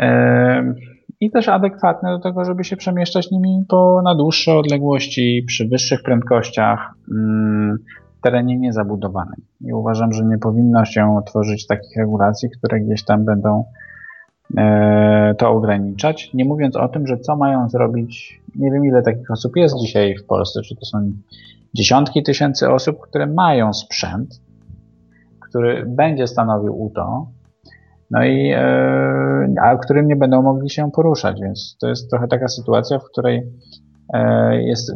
[0.00, 0.74] e,
[1.20, 6.02] i też adekwatne do tego, żeby się przemieszczać nimi po, na dłuższe odległości, przy wyższych
[6.02, 7.78] prędkościach mm,
[8.18, 9.40] w terenie niezabudowanym.
[9.60, 13.64] I uważam, że nie powinno się tworzyć takich regulacji, które gdzieś tam będą
[15.38, 16.30] to ograniczać.
[16.34, 20.16] Nie mówiąc o tym, że co mają zrobić, nie wiem ile takich osób jest dzisiaj
[20.16, 21.12] w Polsce, czy to są
[21.76, 24.40] dziesiątki tysięcy osób, które mają sprzęt,
[25.40, 27.26] który będzie stanowił UTO,
[28.10, 32.48] no i e, a którym nie będą mogli się poruszać, więc to jest trochę taka
[32.48, 33.42] sytuacja, w której
[34.14, 34.92] e, jest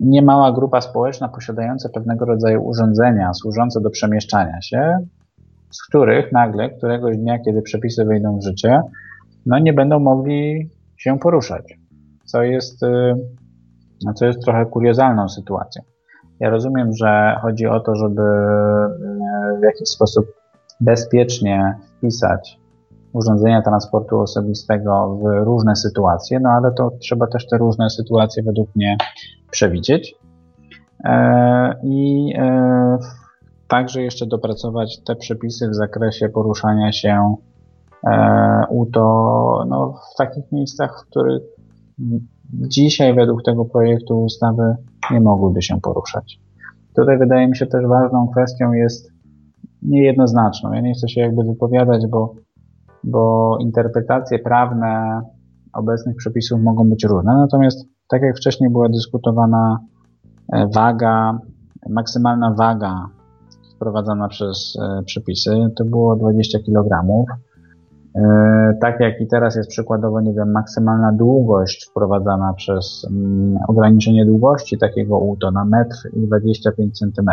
[0.00, 4.98] niemała grupa społeczna posiadająca pewnego rodzaju urządzenia służące do przemieszczania się,
[5.70, 8.80] z których nagle któregoś dnia, kiedy przepisy wejdą w życie,
[9.46, 11.78] no nie będą mogli się poruszać,
[12.24, 13.16] co jest, e,
[14.14, 15.91] co jest trochę kuriozalną sytuacją.
[16.42, 20.26] Ja rozumiem, że chodzi o to, żeby e, w jakiś sposób
[20.80, 22.58] bezpiecznie wpisać
[23.12, 28.76] urządzenia transportu osobistego w różne sytuacje, no ale to trzeba też te różne sytuacje według
[28.76, 28.96] mnie
[29.50, 30.14] przewidzieć.
[31.04, 32.98] E, I e,
[33.68, 37.34] także jeszcze dopracować te przepisy w zakresie poruszania się
[38.68, 41.42] UTO no, w takich miejscach, w których
[42.52, 44.74] dzisiaj według tego projektu ustawy
[45.10, 46.40] nie mogłyby się poruszać.
[46.96, 49.12] Tutaj wydaje mi się też ważną kwestią jest
[49.82, 50.72] niejednoznaczną.
[50.72, 52.34] Ja nie chcę się jakby wypowiadać, bo,
[53.04, 55.22] bo interpretacje prawne
[55.72, 57.34] obecnych przepisów mogą być różne.
[57.34, 59.78] Natomiast tak jak wcześniej była dyskutowana
[60.52, 61.38] e, waga,
[61.88, 63.06] maksymalna waga
[63.74, 67.06] wprowadzana przez e, przepisy, to było 20 kg.
[68.16, 74.26] E, tak jak i teraz jest przykładowo, nie wiem, maksymalna długość wprowadzana przez mm, ograniczenie
[74.26, 77.30] długości takiego UTO na metr i 25 cm.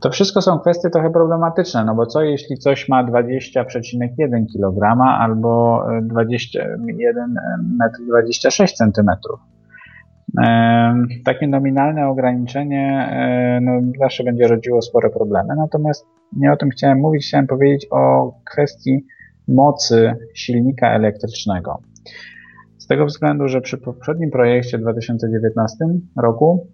[0.00, 5.84] To wszystko są kwestie trochę problematyczne, no bo co jeśli coś ma 20,1 kg albo
[6.02, 7.34] 21
[7.78, 9.10] metr 26 cm?
[11.24, 13.10] Takie nominalne ograniczenie
[13.62, 15.56] no, zawsze będzie rodziło spore problemy.
[15.56, 19.06] Natomiast nie o tym chciałem mówić, chciałem powiedzieć o kwestii
[19.48, 21.78] mocy silnika elektrycznego.
[22.78, 25.76] Z tego względu, że przy poprzednim projekcie w 2019
[26.16, 26.66] roku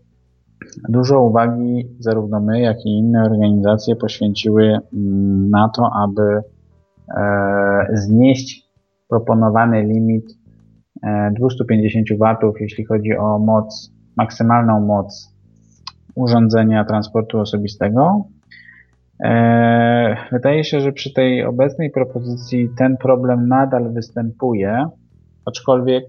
[0.88, 6.42] dużo uwagi zarówno my, jak i inne organizacje poświęciły mm, na to, aby
[7.16, 8.64] e, znieść
[9.08, 10.43] proponowany limit
[11.32, 15.34] 250 e, W, jeśli chodzi o moc, maksymalną moc
[16.14, 18.24] urządzenia transportu osobistego.
[19.24, 24.86] E, wydaje się, że przy tej obecnej propozycji ten problem nadal występuje,
[25.46, 26.04] aczkolwiek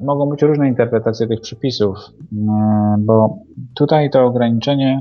[0.00, 3.38] mogą być różne interpretacje tych przepisów, e, bo
[3.74, 5.00] tutaj to ograniczenie,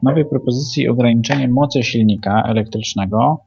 [0.00, 3.40] w nowej propozycji ograniczenie mocy silnika elektrycznego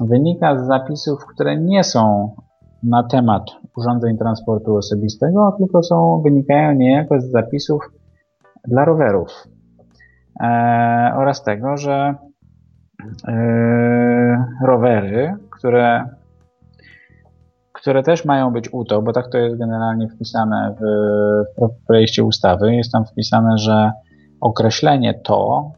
[0.00, 2.34] wynika z zapisów, które nie są
[2.82, 3.42] na temat
[3.76, 7.90] urządzeń transportu osobistego, tylko są, wynikają niejako z zapisów
[8.68, 9.28] dla rowerów
[10.40, 12.14] e, oraz tego, że
[13.28, 16.08] e, rowery, które,
[17.72, 20.84] które też mają być UTO, bo tak to jest generalnie wpisane w,
[21.66, 23.92] w projekcie ustawy, jest tam wpisane, że
[24.40, 25.70] określenie to,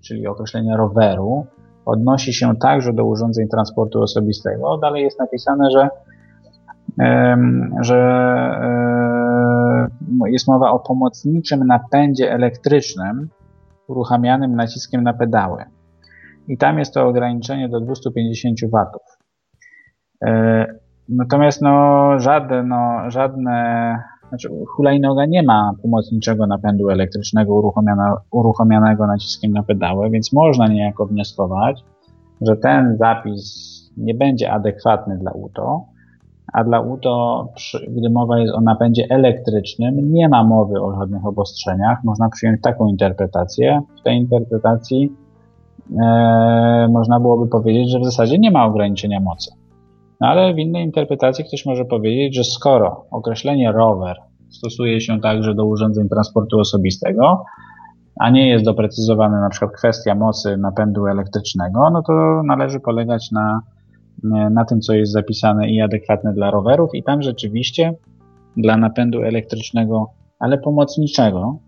[0.00, 1.46] czyli określenie roweru,
[1.86, 4.78] odnosi się także do urządzeń transportu osobistego.
[4.78, 5.88] Dalej jest napisane, że
[7.80, 7.98] że
[10.26, 13.28] jest mowa o pomocniczym napędzie elektrycznym
[13.86, 15.64] uruchamianym naciskiem na pedały.
[16.48, 18.86] I tam jest to ograniczenie do 250 W.
[20.24, 20.66] E,
[21.08, 27.72] natomiast no, żadne, no, żadne znaczy hulajnoga nie ma pomocniczego napędu elektrycznego
[28.30, 31.84] uruchamianego naciskiem na pedały, więc można niejako wnioskować,
[32.40, 35.84] że ten zapis nie będzie adekwatny dla UTO,
[36.52, 37.48] a dla UTO,
[37.88, 42.04] gdy mowa jest o napędzie elektrycznym, nie ma mowy o żadnych obostrzeniach.
[42.04, 43.82] Można przyjąć taką interpretację.
[44.00, 45.12] W tej interpretacji
[46.02, 49.50] e, można byłoby powiedzieć, że w zasadzie nie ma ograniczenia mocy.
[50.20, 54.16] No ale w innej interpretacji ktoś może powiedzieć, że skoro określenie rower
[54.48, 57.44] stosuje się także do urządzeń transportu osobistego,
[58.20, 63.60] a nie jest doprecyzowana na przykład kwestia mocy napędu elektrycznego, no to należy polegać na
[64.50, 67.94] na tym, co jest zapisane i adekwatne dla rowerów, i tam rzeczywiście
[68.56, 71.58] dla napędu elektrycznego, ale pomocniczego,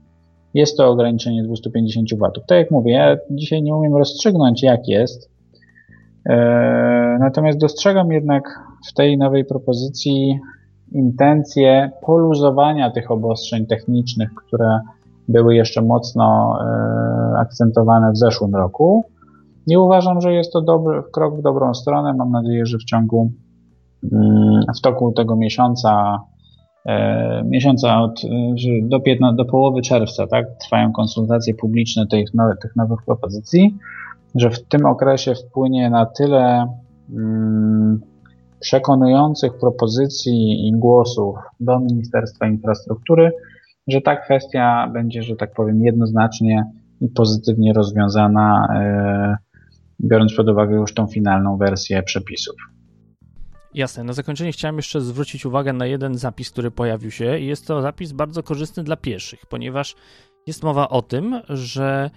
[0.55, 2.31] jest to ograniczenie 250 W.
[2.49, 5.31] Tak jak mówię, ja dzisiaj nie umiem rozstrzygnąć, jak jest.
[6.27, 8.45] E, natomiast dostrzegam jednak
[8.91, 10.41] w tej nowej propozycji
[10.93, 14.81] intencję poluzowania tych obostrzeń technicznych, które
[15.29, 19.05] były jeszcze mocno e, akcentowane w zeszłym roku
[19.67, 22.15] nie uważam, że jest to dobry, krok w dobrą stronę.
[22.15, 23.33] Mam nadzieję, że w ciągu,
[24.13, 26.19] mm, w toku tego miesiąca,
[26.87, 28.21] e, miesiąca od,
[28.55, 33.79] że do, 15, do połowy czerwca, tak, trwają konsultacje publiczne tych, nowych, tych nowych propozycji,
[34.35, 36.67] że w tym okresie wpłynie na tyle
[37.11, 38.01] mm,
[38.61, 43.33] przekonujących propozycji i głosów do Ministerstwa Infrastruktury,
[43.89, 46.65] że ta kwestia będzie, że tak powiem, jednoznacznie
[47.01, 48.69] i pozytywnie rozwiązana.
[50.05, 52.57] Biorąc pod uwagę już tą finalną wersję przepisów.
[53.75, 54.05] Jasne.
[54.05, 57.25] Na zakończenie chciałem jeszcze zwrócić uwagę na jeden zapis, który pojawił się.
[57.25, 59.95] Jest to zapis bardzo korzystny dla pieszych, ponieważ
[60.47, 62.11] jest mowa o tym, że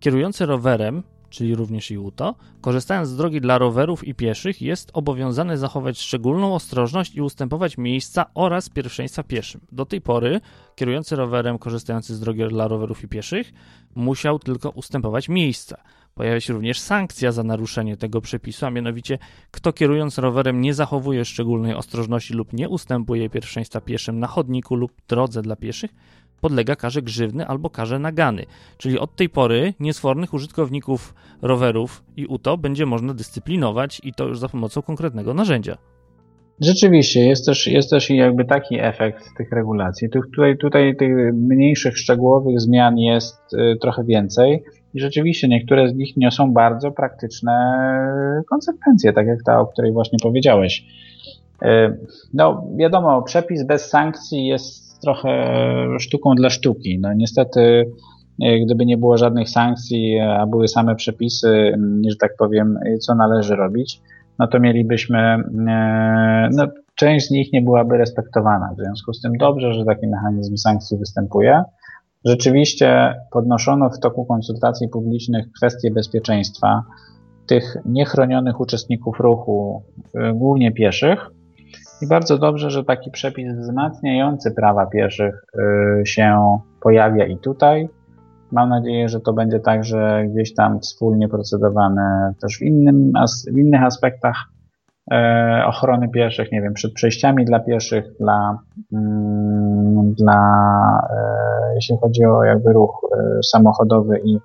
[0.00, 1.02] kierujący rowerem,
[1.36, 7.14] czyli również UTO, korzystając z drogi dla rowerów i pieszych, jest obowiązany zachować szczególną ostrożność
[7.14, 9.60] i ustępować miejsca oraz pierwszeństwa pieszym.
[9.72, 10.40] Do tej pory
[10.74, 13.52] kierujący rowerem, korzystający z drogi dla rowerów i pieszych,
[13.94, 15.76] musiał tylko ustępować miejsca.
[16.14, 19.18] Pojawia się również sankcja za naruszenie tego przepisu, a mianowicie
[19.50, 24.92] kto kierując rowerem nie zachowuje szczególnej ostrożności lub nie ustępuje pierwszeństwa pieszym na chodniku lub
[25.08, 25.90] drodze dla pieszych,
[26.40, 28.44] podlega karze grzywny albo karze nagany.
[28.78, 34.38] Czyli od tej pory niesfornych użytkowników rowerów i UTO będzie można dyscyplinować i to już
[34.38, 35.76] za pomocą konkretnego narzędzia.
[36.60, 40.08] Rzeczywiście, jest też, jest też jakby taki efekt tych regulacji.
[40.10, 44.62] Tutaj, tutaj tych mniejszych, szczegółowych zmian jest y, trochę więcej
[44.94, 47.52] i rzeczywiście niektóre z nich niosą bardzo praktyczne
[48.48, 50.84] konsekwencje, tak jak ta, o której właśnie powiedziałeś.
[51.62, 51.66] Y,
[52.34, 55.58] no, wiadomo, przepis bez sankcji jest trochę
[55.98, 56.98] sztuką dla sztuki.
[57.00, 57.60] No, niestety,
[58.44, 61.72] y, gdyby nie było żadnych sankcji, a były same przepisy,
[62.08, 64.00] że tak powiem, co należy robić,
[64.38, 68.74] no to mielibyśmy, e, no, część z nich nie byłaby respektowana.
[68.74, 71.62] W związku z tym dobrze, że taki mechanizm sankcji występuje,
[72.26, 76.82] Rzeczywiście podnoszono w toku konsultacji publicznych kwestie bezpieczeństwa
[77.46, 79.82] tych niechronionych uczestników ruchu,
[80.34, 81.30] głównie pieszych.
[82.02, 85.44] I bardzo dobrze, że taki przepis wzmacniający prawa pieszych
[86.00, 87.88] y, się pojawia i tutaj.
[88.52, 93.12] Mam nadzieję, że to będzie także gdzieś tam wspólnie procedowane też w, innym,
[93.54, 94.36] w innych aspektach
[95.12, 98.58] e, ochrony pieszych, nie wiem, przed przejściami dla pieszych, dla,
[98.92, 100.38] mm, dla
[101.10, 103.00] e, jeśli chodzi o jakby ruch
[103.44, 104.38] samochodowy i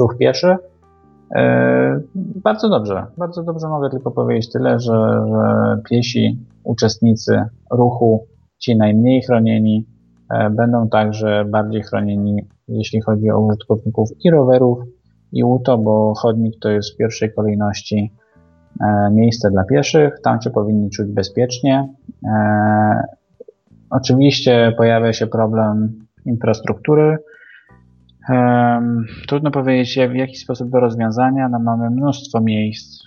[0.00, 0.56] ruch pieszy.
[2.14, 8.26] Bardzo dobrze, bardzo dobrze mogę tylko powiedzieć tyle, że, że piesi, uczestnicy ruchu,
[8.58, 9.86] ci najmniej chronieni,
[10.50, 14.78] będą także bardziej chronieni jeśli chodzi o użytkowników i rowerów,
[15.32, 18.12] i UTO, bo chodnik to jest w pierwszej kolejności
[18.80, 21.88] e, miejsce dla pieszych, tam się powinni czuć bezpiecznie.
[22.24, 23.02] E,
[23.90, 27.18] oczywiście pojawia się problem infrastruktury.
[29.28, 31.48] Trudno powiedzieć w jaki sposób do rozwiązania.
[31.48, 33.04] No, mamy mnóstwo miejsc,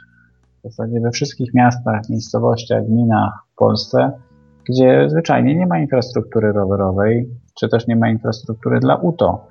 [0.59, 4.11] w zasadzie we wszystkich miastach, miejscowościach, gminach w Polsce,
[4.69, 9.47] gdzie zwyczajnie nie ma infrastruktury rowerowej, czy też nie ma infrastruktury dla UTO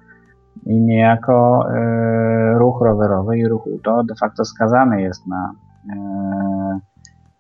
[0.67, 5.53] i niejako e, ruch rowerowy i ruch UTO de facto skazany jest na,
[5.91, 6.81] e,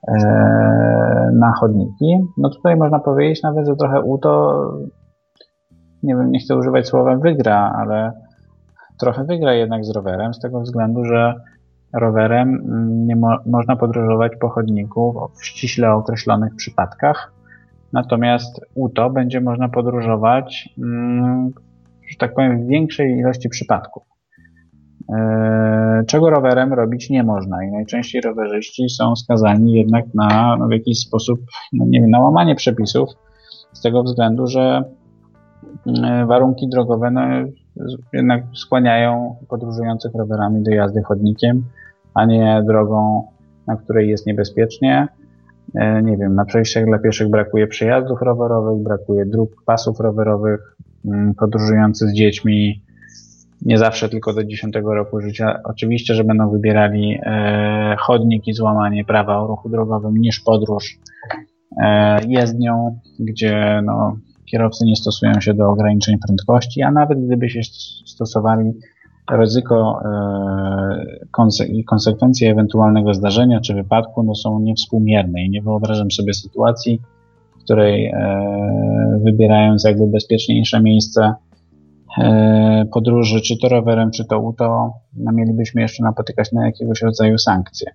[0.08, 2.18] e, na chodniki.
[2.38, 4.72] No tutaj można powiedzieć nawet, że trochę UTO,
[6.02, 8.12] nie wiem, nie chcę używać słowa wygra, ale
[8.98, 11.34] trochę wygra jednak z rowerem, z tego względu, że
[11.92, 12.62] rowerem
[13.06, 17.32] nie mo można podróżować po chodniku w ściśle określonych przypadkach.
[17.92, 21.50] Natomiast UTO będzie można podróżować mm,
[22.10, 24.02] że tak powiem, w większej ilości przypadków.
[25.12, 30.72] E, czego rowerem robić nie można i najczęściej rowerzyści są skazani jednak na no w
[30.72, 31.40] jakiś sposób,
[31.72, 33.10] no nie wiem, na łamanie przepisów
[33.72, 34.84] z tego względu, że
[36.26, 37.20] warunki drogowe no,
[38.12, 41.64] jednak skłaniają podróżujących rowerami do jazdy chodnikiem,
[42.14, 43.26] a nie drogą,
[43.66, 45.08] na której jest niebezpiecznie.
[45.74, 51.34] E, nie wiem, na przejściach dla pieszych brakuje przejazdów rowerowych, brakuje dróg, pasów rowerowych, Mm,
[51.34, 52.82] podróżujący z dziećmi
[53.62, 55.60] nie zawsze tylko do 10 roku życia.
[55.64, 60.98] Oczywiście, że będą wybierali e, chodnik i złamanie prawa o ruchu drogowym niż podróż
[61.82, 64.16] e, jezdnią, gdzie no,
[64.50, 67.60] kierowcy nie stosują się do ograniczeń prędkości, a nawet gdyby się
[68.06, 68.72] stosowali,
[69.30, 76.34] ryzyko e, i konsekwencje ewentualnego zdarzenia czy wypadku no, są niewspółmierne i nie wyobrażam sobie
[76.34, 77.00] sytuacji,
[77.64, 81.34] której e, wybierając jakby bezpieczniejsze miejsce
[82.92, 87.90] podróży, czy to rowerem, czy to auto, no mielibyśmy jeszcze napotykać na jakiegoś rodzaju sankcje.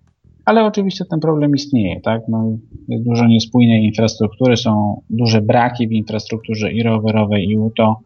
[0.46, 2.22] Ale oczywiście ten problem istnieje, tak?
[2.28, 8.00] No, jest dużo niespójnej infrastruktury, są duże braki w infrastrukturze i rowerowej, i UTO.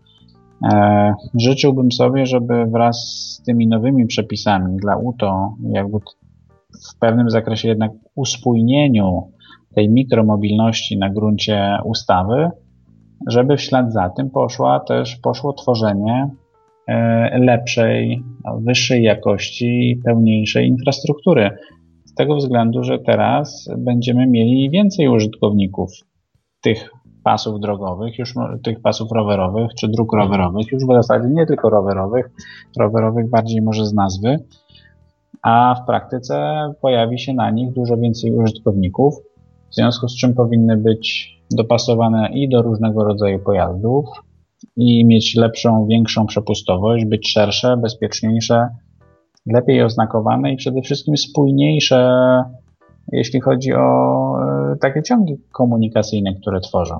[0.73, 5.97] E, życzyłbym sobie, żeby wraz z tymi nowymi przepisami dla UTO, jakby
[6.91, 9.27] w pewnym zakresie jednak uspójnieniu
[9.75, 12.49] tej mikromobilności na gruncie ustawy,
[13.27, 16.29] żeby w ślad za tym poszła też, poszło tworzenie
[16.87, 18.23] e, lepszej,
[18.57, 21.49] wyższej jakości, pełniejszej infrastruktury.
[22.19, 25.91] Tego względu, że teraz będziemy mieli więcej użytkowników
[26.61, 26.91] tych
[27.23, 32.29] pasów drogowych, już tych pasów rowerowych czy dróg rowerowych, już w zasadzie nie tylko rowerowych,
[32.79, 34.39] rowerowych bardziej może z nazwy,
[35.41, 39.15] a w praktyce pojawi się na nich dużo więcej użytkowników,
[39.71, 44.05] w związku z czym powinny być dopasowane i do różnego rodzaju pojazdów
[44.75, 48.67] i mieć lepszą, większą przepustowość, być szersze, bezpieczniejsze,
[49.45, 52.09] lepiej oznakowane i przede wszystkim spójniejsze,
[53.11, 54.35] jeśli chodzi o
[54.73, 56.99] e, takie ciągi komunikacyjne, które tworzą.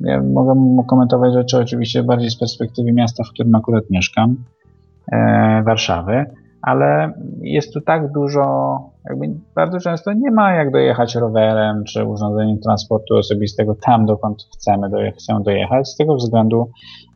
[0.00, 4.36] Ja mogę komentować rzeczy oczywiście bardziej z perspektywy miasta, w którym akurat mieszkam,
[5.12, 6.24] e, Warszawy,
[6.66, 12.58] ale jest tu tak dużo, jakby bardzo często nie ma jak dojechać rowerem czy urządzeniem
[12.58, 16.70] transportu osobistego tam, dokąd chcemy dojechać, chcę dojechać, z tego względu,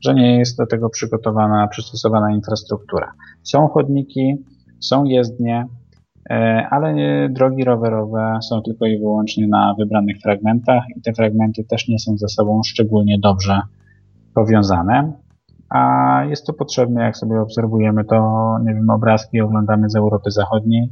[0.04, 3.12] że nie jest do tego przygotowana, przystosowana infrastruktura.
[3.42, 4.36] Są chodniki,
[4.80, 5.66] są jezdnie,
[6.30, 6.94] e, ale
[7.30, 12.16] drogi rowerowe są tylko i wyłącznie na wybranych fragmentach i te fragmenty też nie są
[12.16, 13.60] ze sobą szczególnie dobrze
[14.34, 15.12] powiązane
[15.70, 20.90] a jest to potrzebne, jak sobie obserwujemy to, nie wiem, obrazki oglądamy z Europy Zachodniej,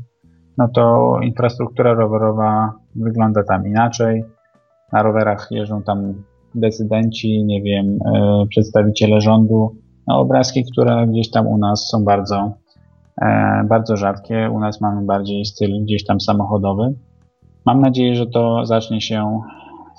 [0.58, 4.24] no to infrastruktura rowerowa wygląda tam inaczej.
[4.92, 6.14] Na rowerach jeżdżą tam
[6.54, 9.76] decydenci, nie wiem, e, przedstawiciele rządu.
[10.06, 12.52] No, obrazki, które gdzieś tam u nas są bardzo,
[13.22, 14.50] e, bardzo rzadkie.
[14.54, 16.94] U nas mamy bardziej styl gdzieś tam samochodowy.
[17.66, 19.40] Mam nadzieję, że to zacznie się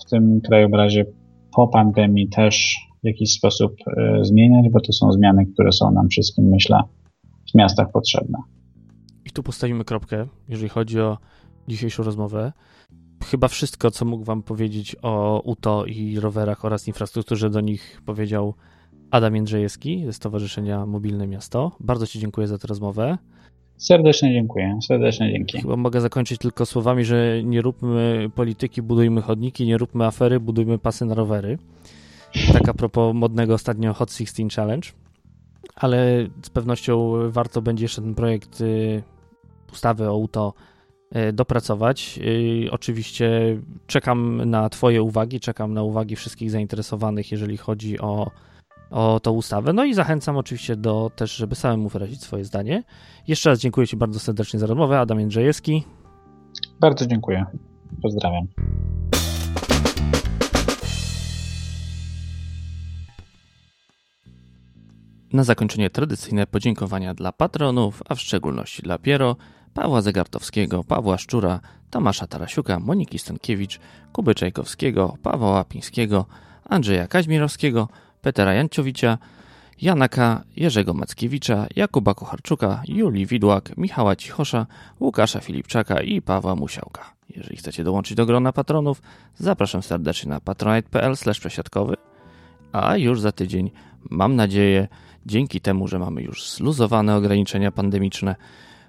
[0.06, 1.06] w tym krajobrazie
[1.56, 6.10] po pandemii też w jakiś sposób e, zmieniać, bo to są zmiany, które są nam
[6.10, 6.80] wszystkim, myślę,
[7.52, 8.38] w miastach potrzebne.
[9.26, 11.18] I tu postawimy kropkę, jeżeli chodzi o
[11.68, 12.54] dzisiejszą rozmowę.
[13.24, 18.54] Chyba wszystko, co mógł Wam powiedzieć o UTO i rowerach oraz infrastrukturze, do nich powiedział
[19.12, 21.72] Adam Jędrzejewski ze Stowarzyszenia Mobilne Miasto.
[21.80, 23.18] Bardzo Ci dziękuję za tę rozmowę.
[23.78, 25.62] Serdecznie dziękuję, serdecznie dzięki.
[25.62, 30.78] Chyba mogę zakończyć tylko słowami, że nie róbmy polityki, budujmy chodniki, nie róbmy afery, budujmy
[30.78, 31.58] pasy na rowery.
[32.54, 34.90] Tak a propos modnego ostatnio Hot 16 Challenge.
[35.76, 39.04] Ale z pewnością warto będzie jeszcze ten projekt y,
[39.74, 40.54] ustawy o UTO
[41.16, 42.20] y, dopracować.
[42.66, 43.58] Y, oczywiście
[43.88, 48.32] czekam na Twoje uwagi, czekam na uwagi wszystkich zainteresowanych, jeżeli chodzi o
[48.92, 49.74] o tą ustawę.
[49.74, 52.84] No i zachęcam oczywiście do też, żeby samemu wyrazić swoje zdanie.
[53.28, 55.00] Jeszcze raz dziękuję Ci bardzo serdecznie za rozmowę.
[55.00, 55.84] Adam Jędrzejewski.
[56.80, 57.46] Bardzo dziękuję.
[58.02, 58.48] Pozdrawiam.
[65.34, 69.36] Na zakończenie tradycyjne podziękowania dla patronów, a w szczególności dla Piero,
[69.74, 71.60] Pawła Zegartowskiego, Pawła Szczura,
[71.90, 73.80] Tomasza Tarasiuka, Moniki Stankiewicz,
[74.14, 76.26] Kuby Czajkowskiego, Pawła Łapińskiego,
[76.70, 77.90] Andrzeja Kaźmirowskiego,
[78.22, 79.18] Petera Janciowicza,
[79.82, 84.66] Janaka, Jerzego Mackiewicza, Jakuba Kocharczuka, Julii Widłak, Michała Cichosza,
[85.00, 87.14] Łukasza Filipczaka i Pawła Musiałka.
[87.30, 89.02] Jeżeli chcecie dołączyć do grona patronów,
[89.38, 91.96] zapraszam serdecznie na patronite.pl przesiadkowy,
[92.72, 93.72] a już za tydzień,
[94.10, 94.88] mam nadzieję,
[95.28, 98.36] dzięki temu, że mamy już zluzowane ograniczenia pandemiczne,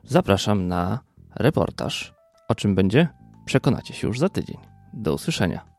[0.04, 0.98] zapraszam na
[1.34, 2.14] reportaż.
[2.48, 3.08] O czym będzie?
[3.44, 4.56] Przekonacie się już za tydzień.
[4.92, 5.77] Do usłyszenia.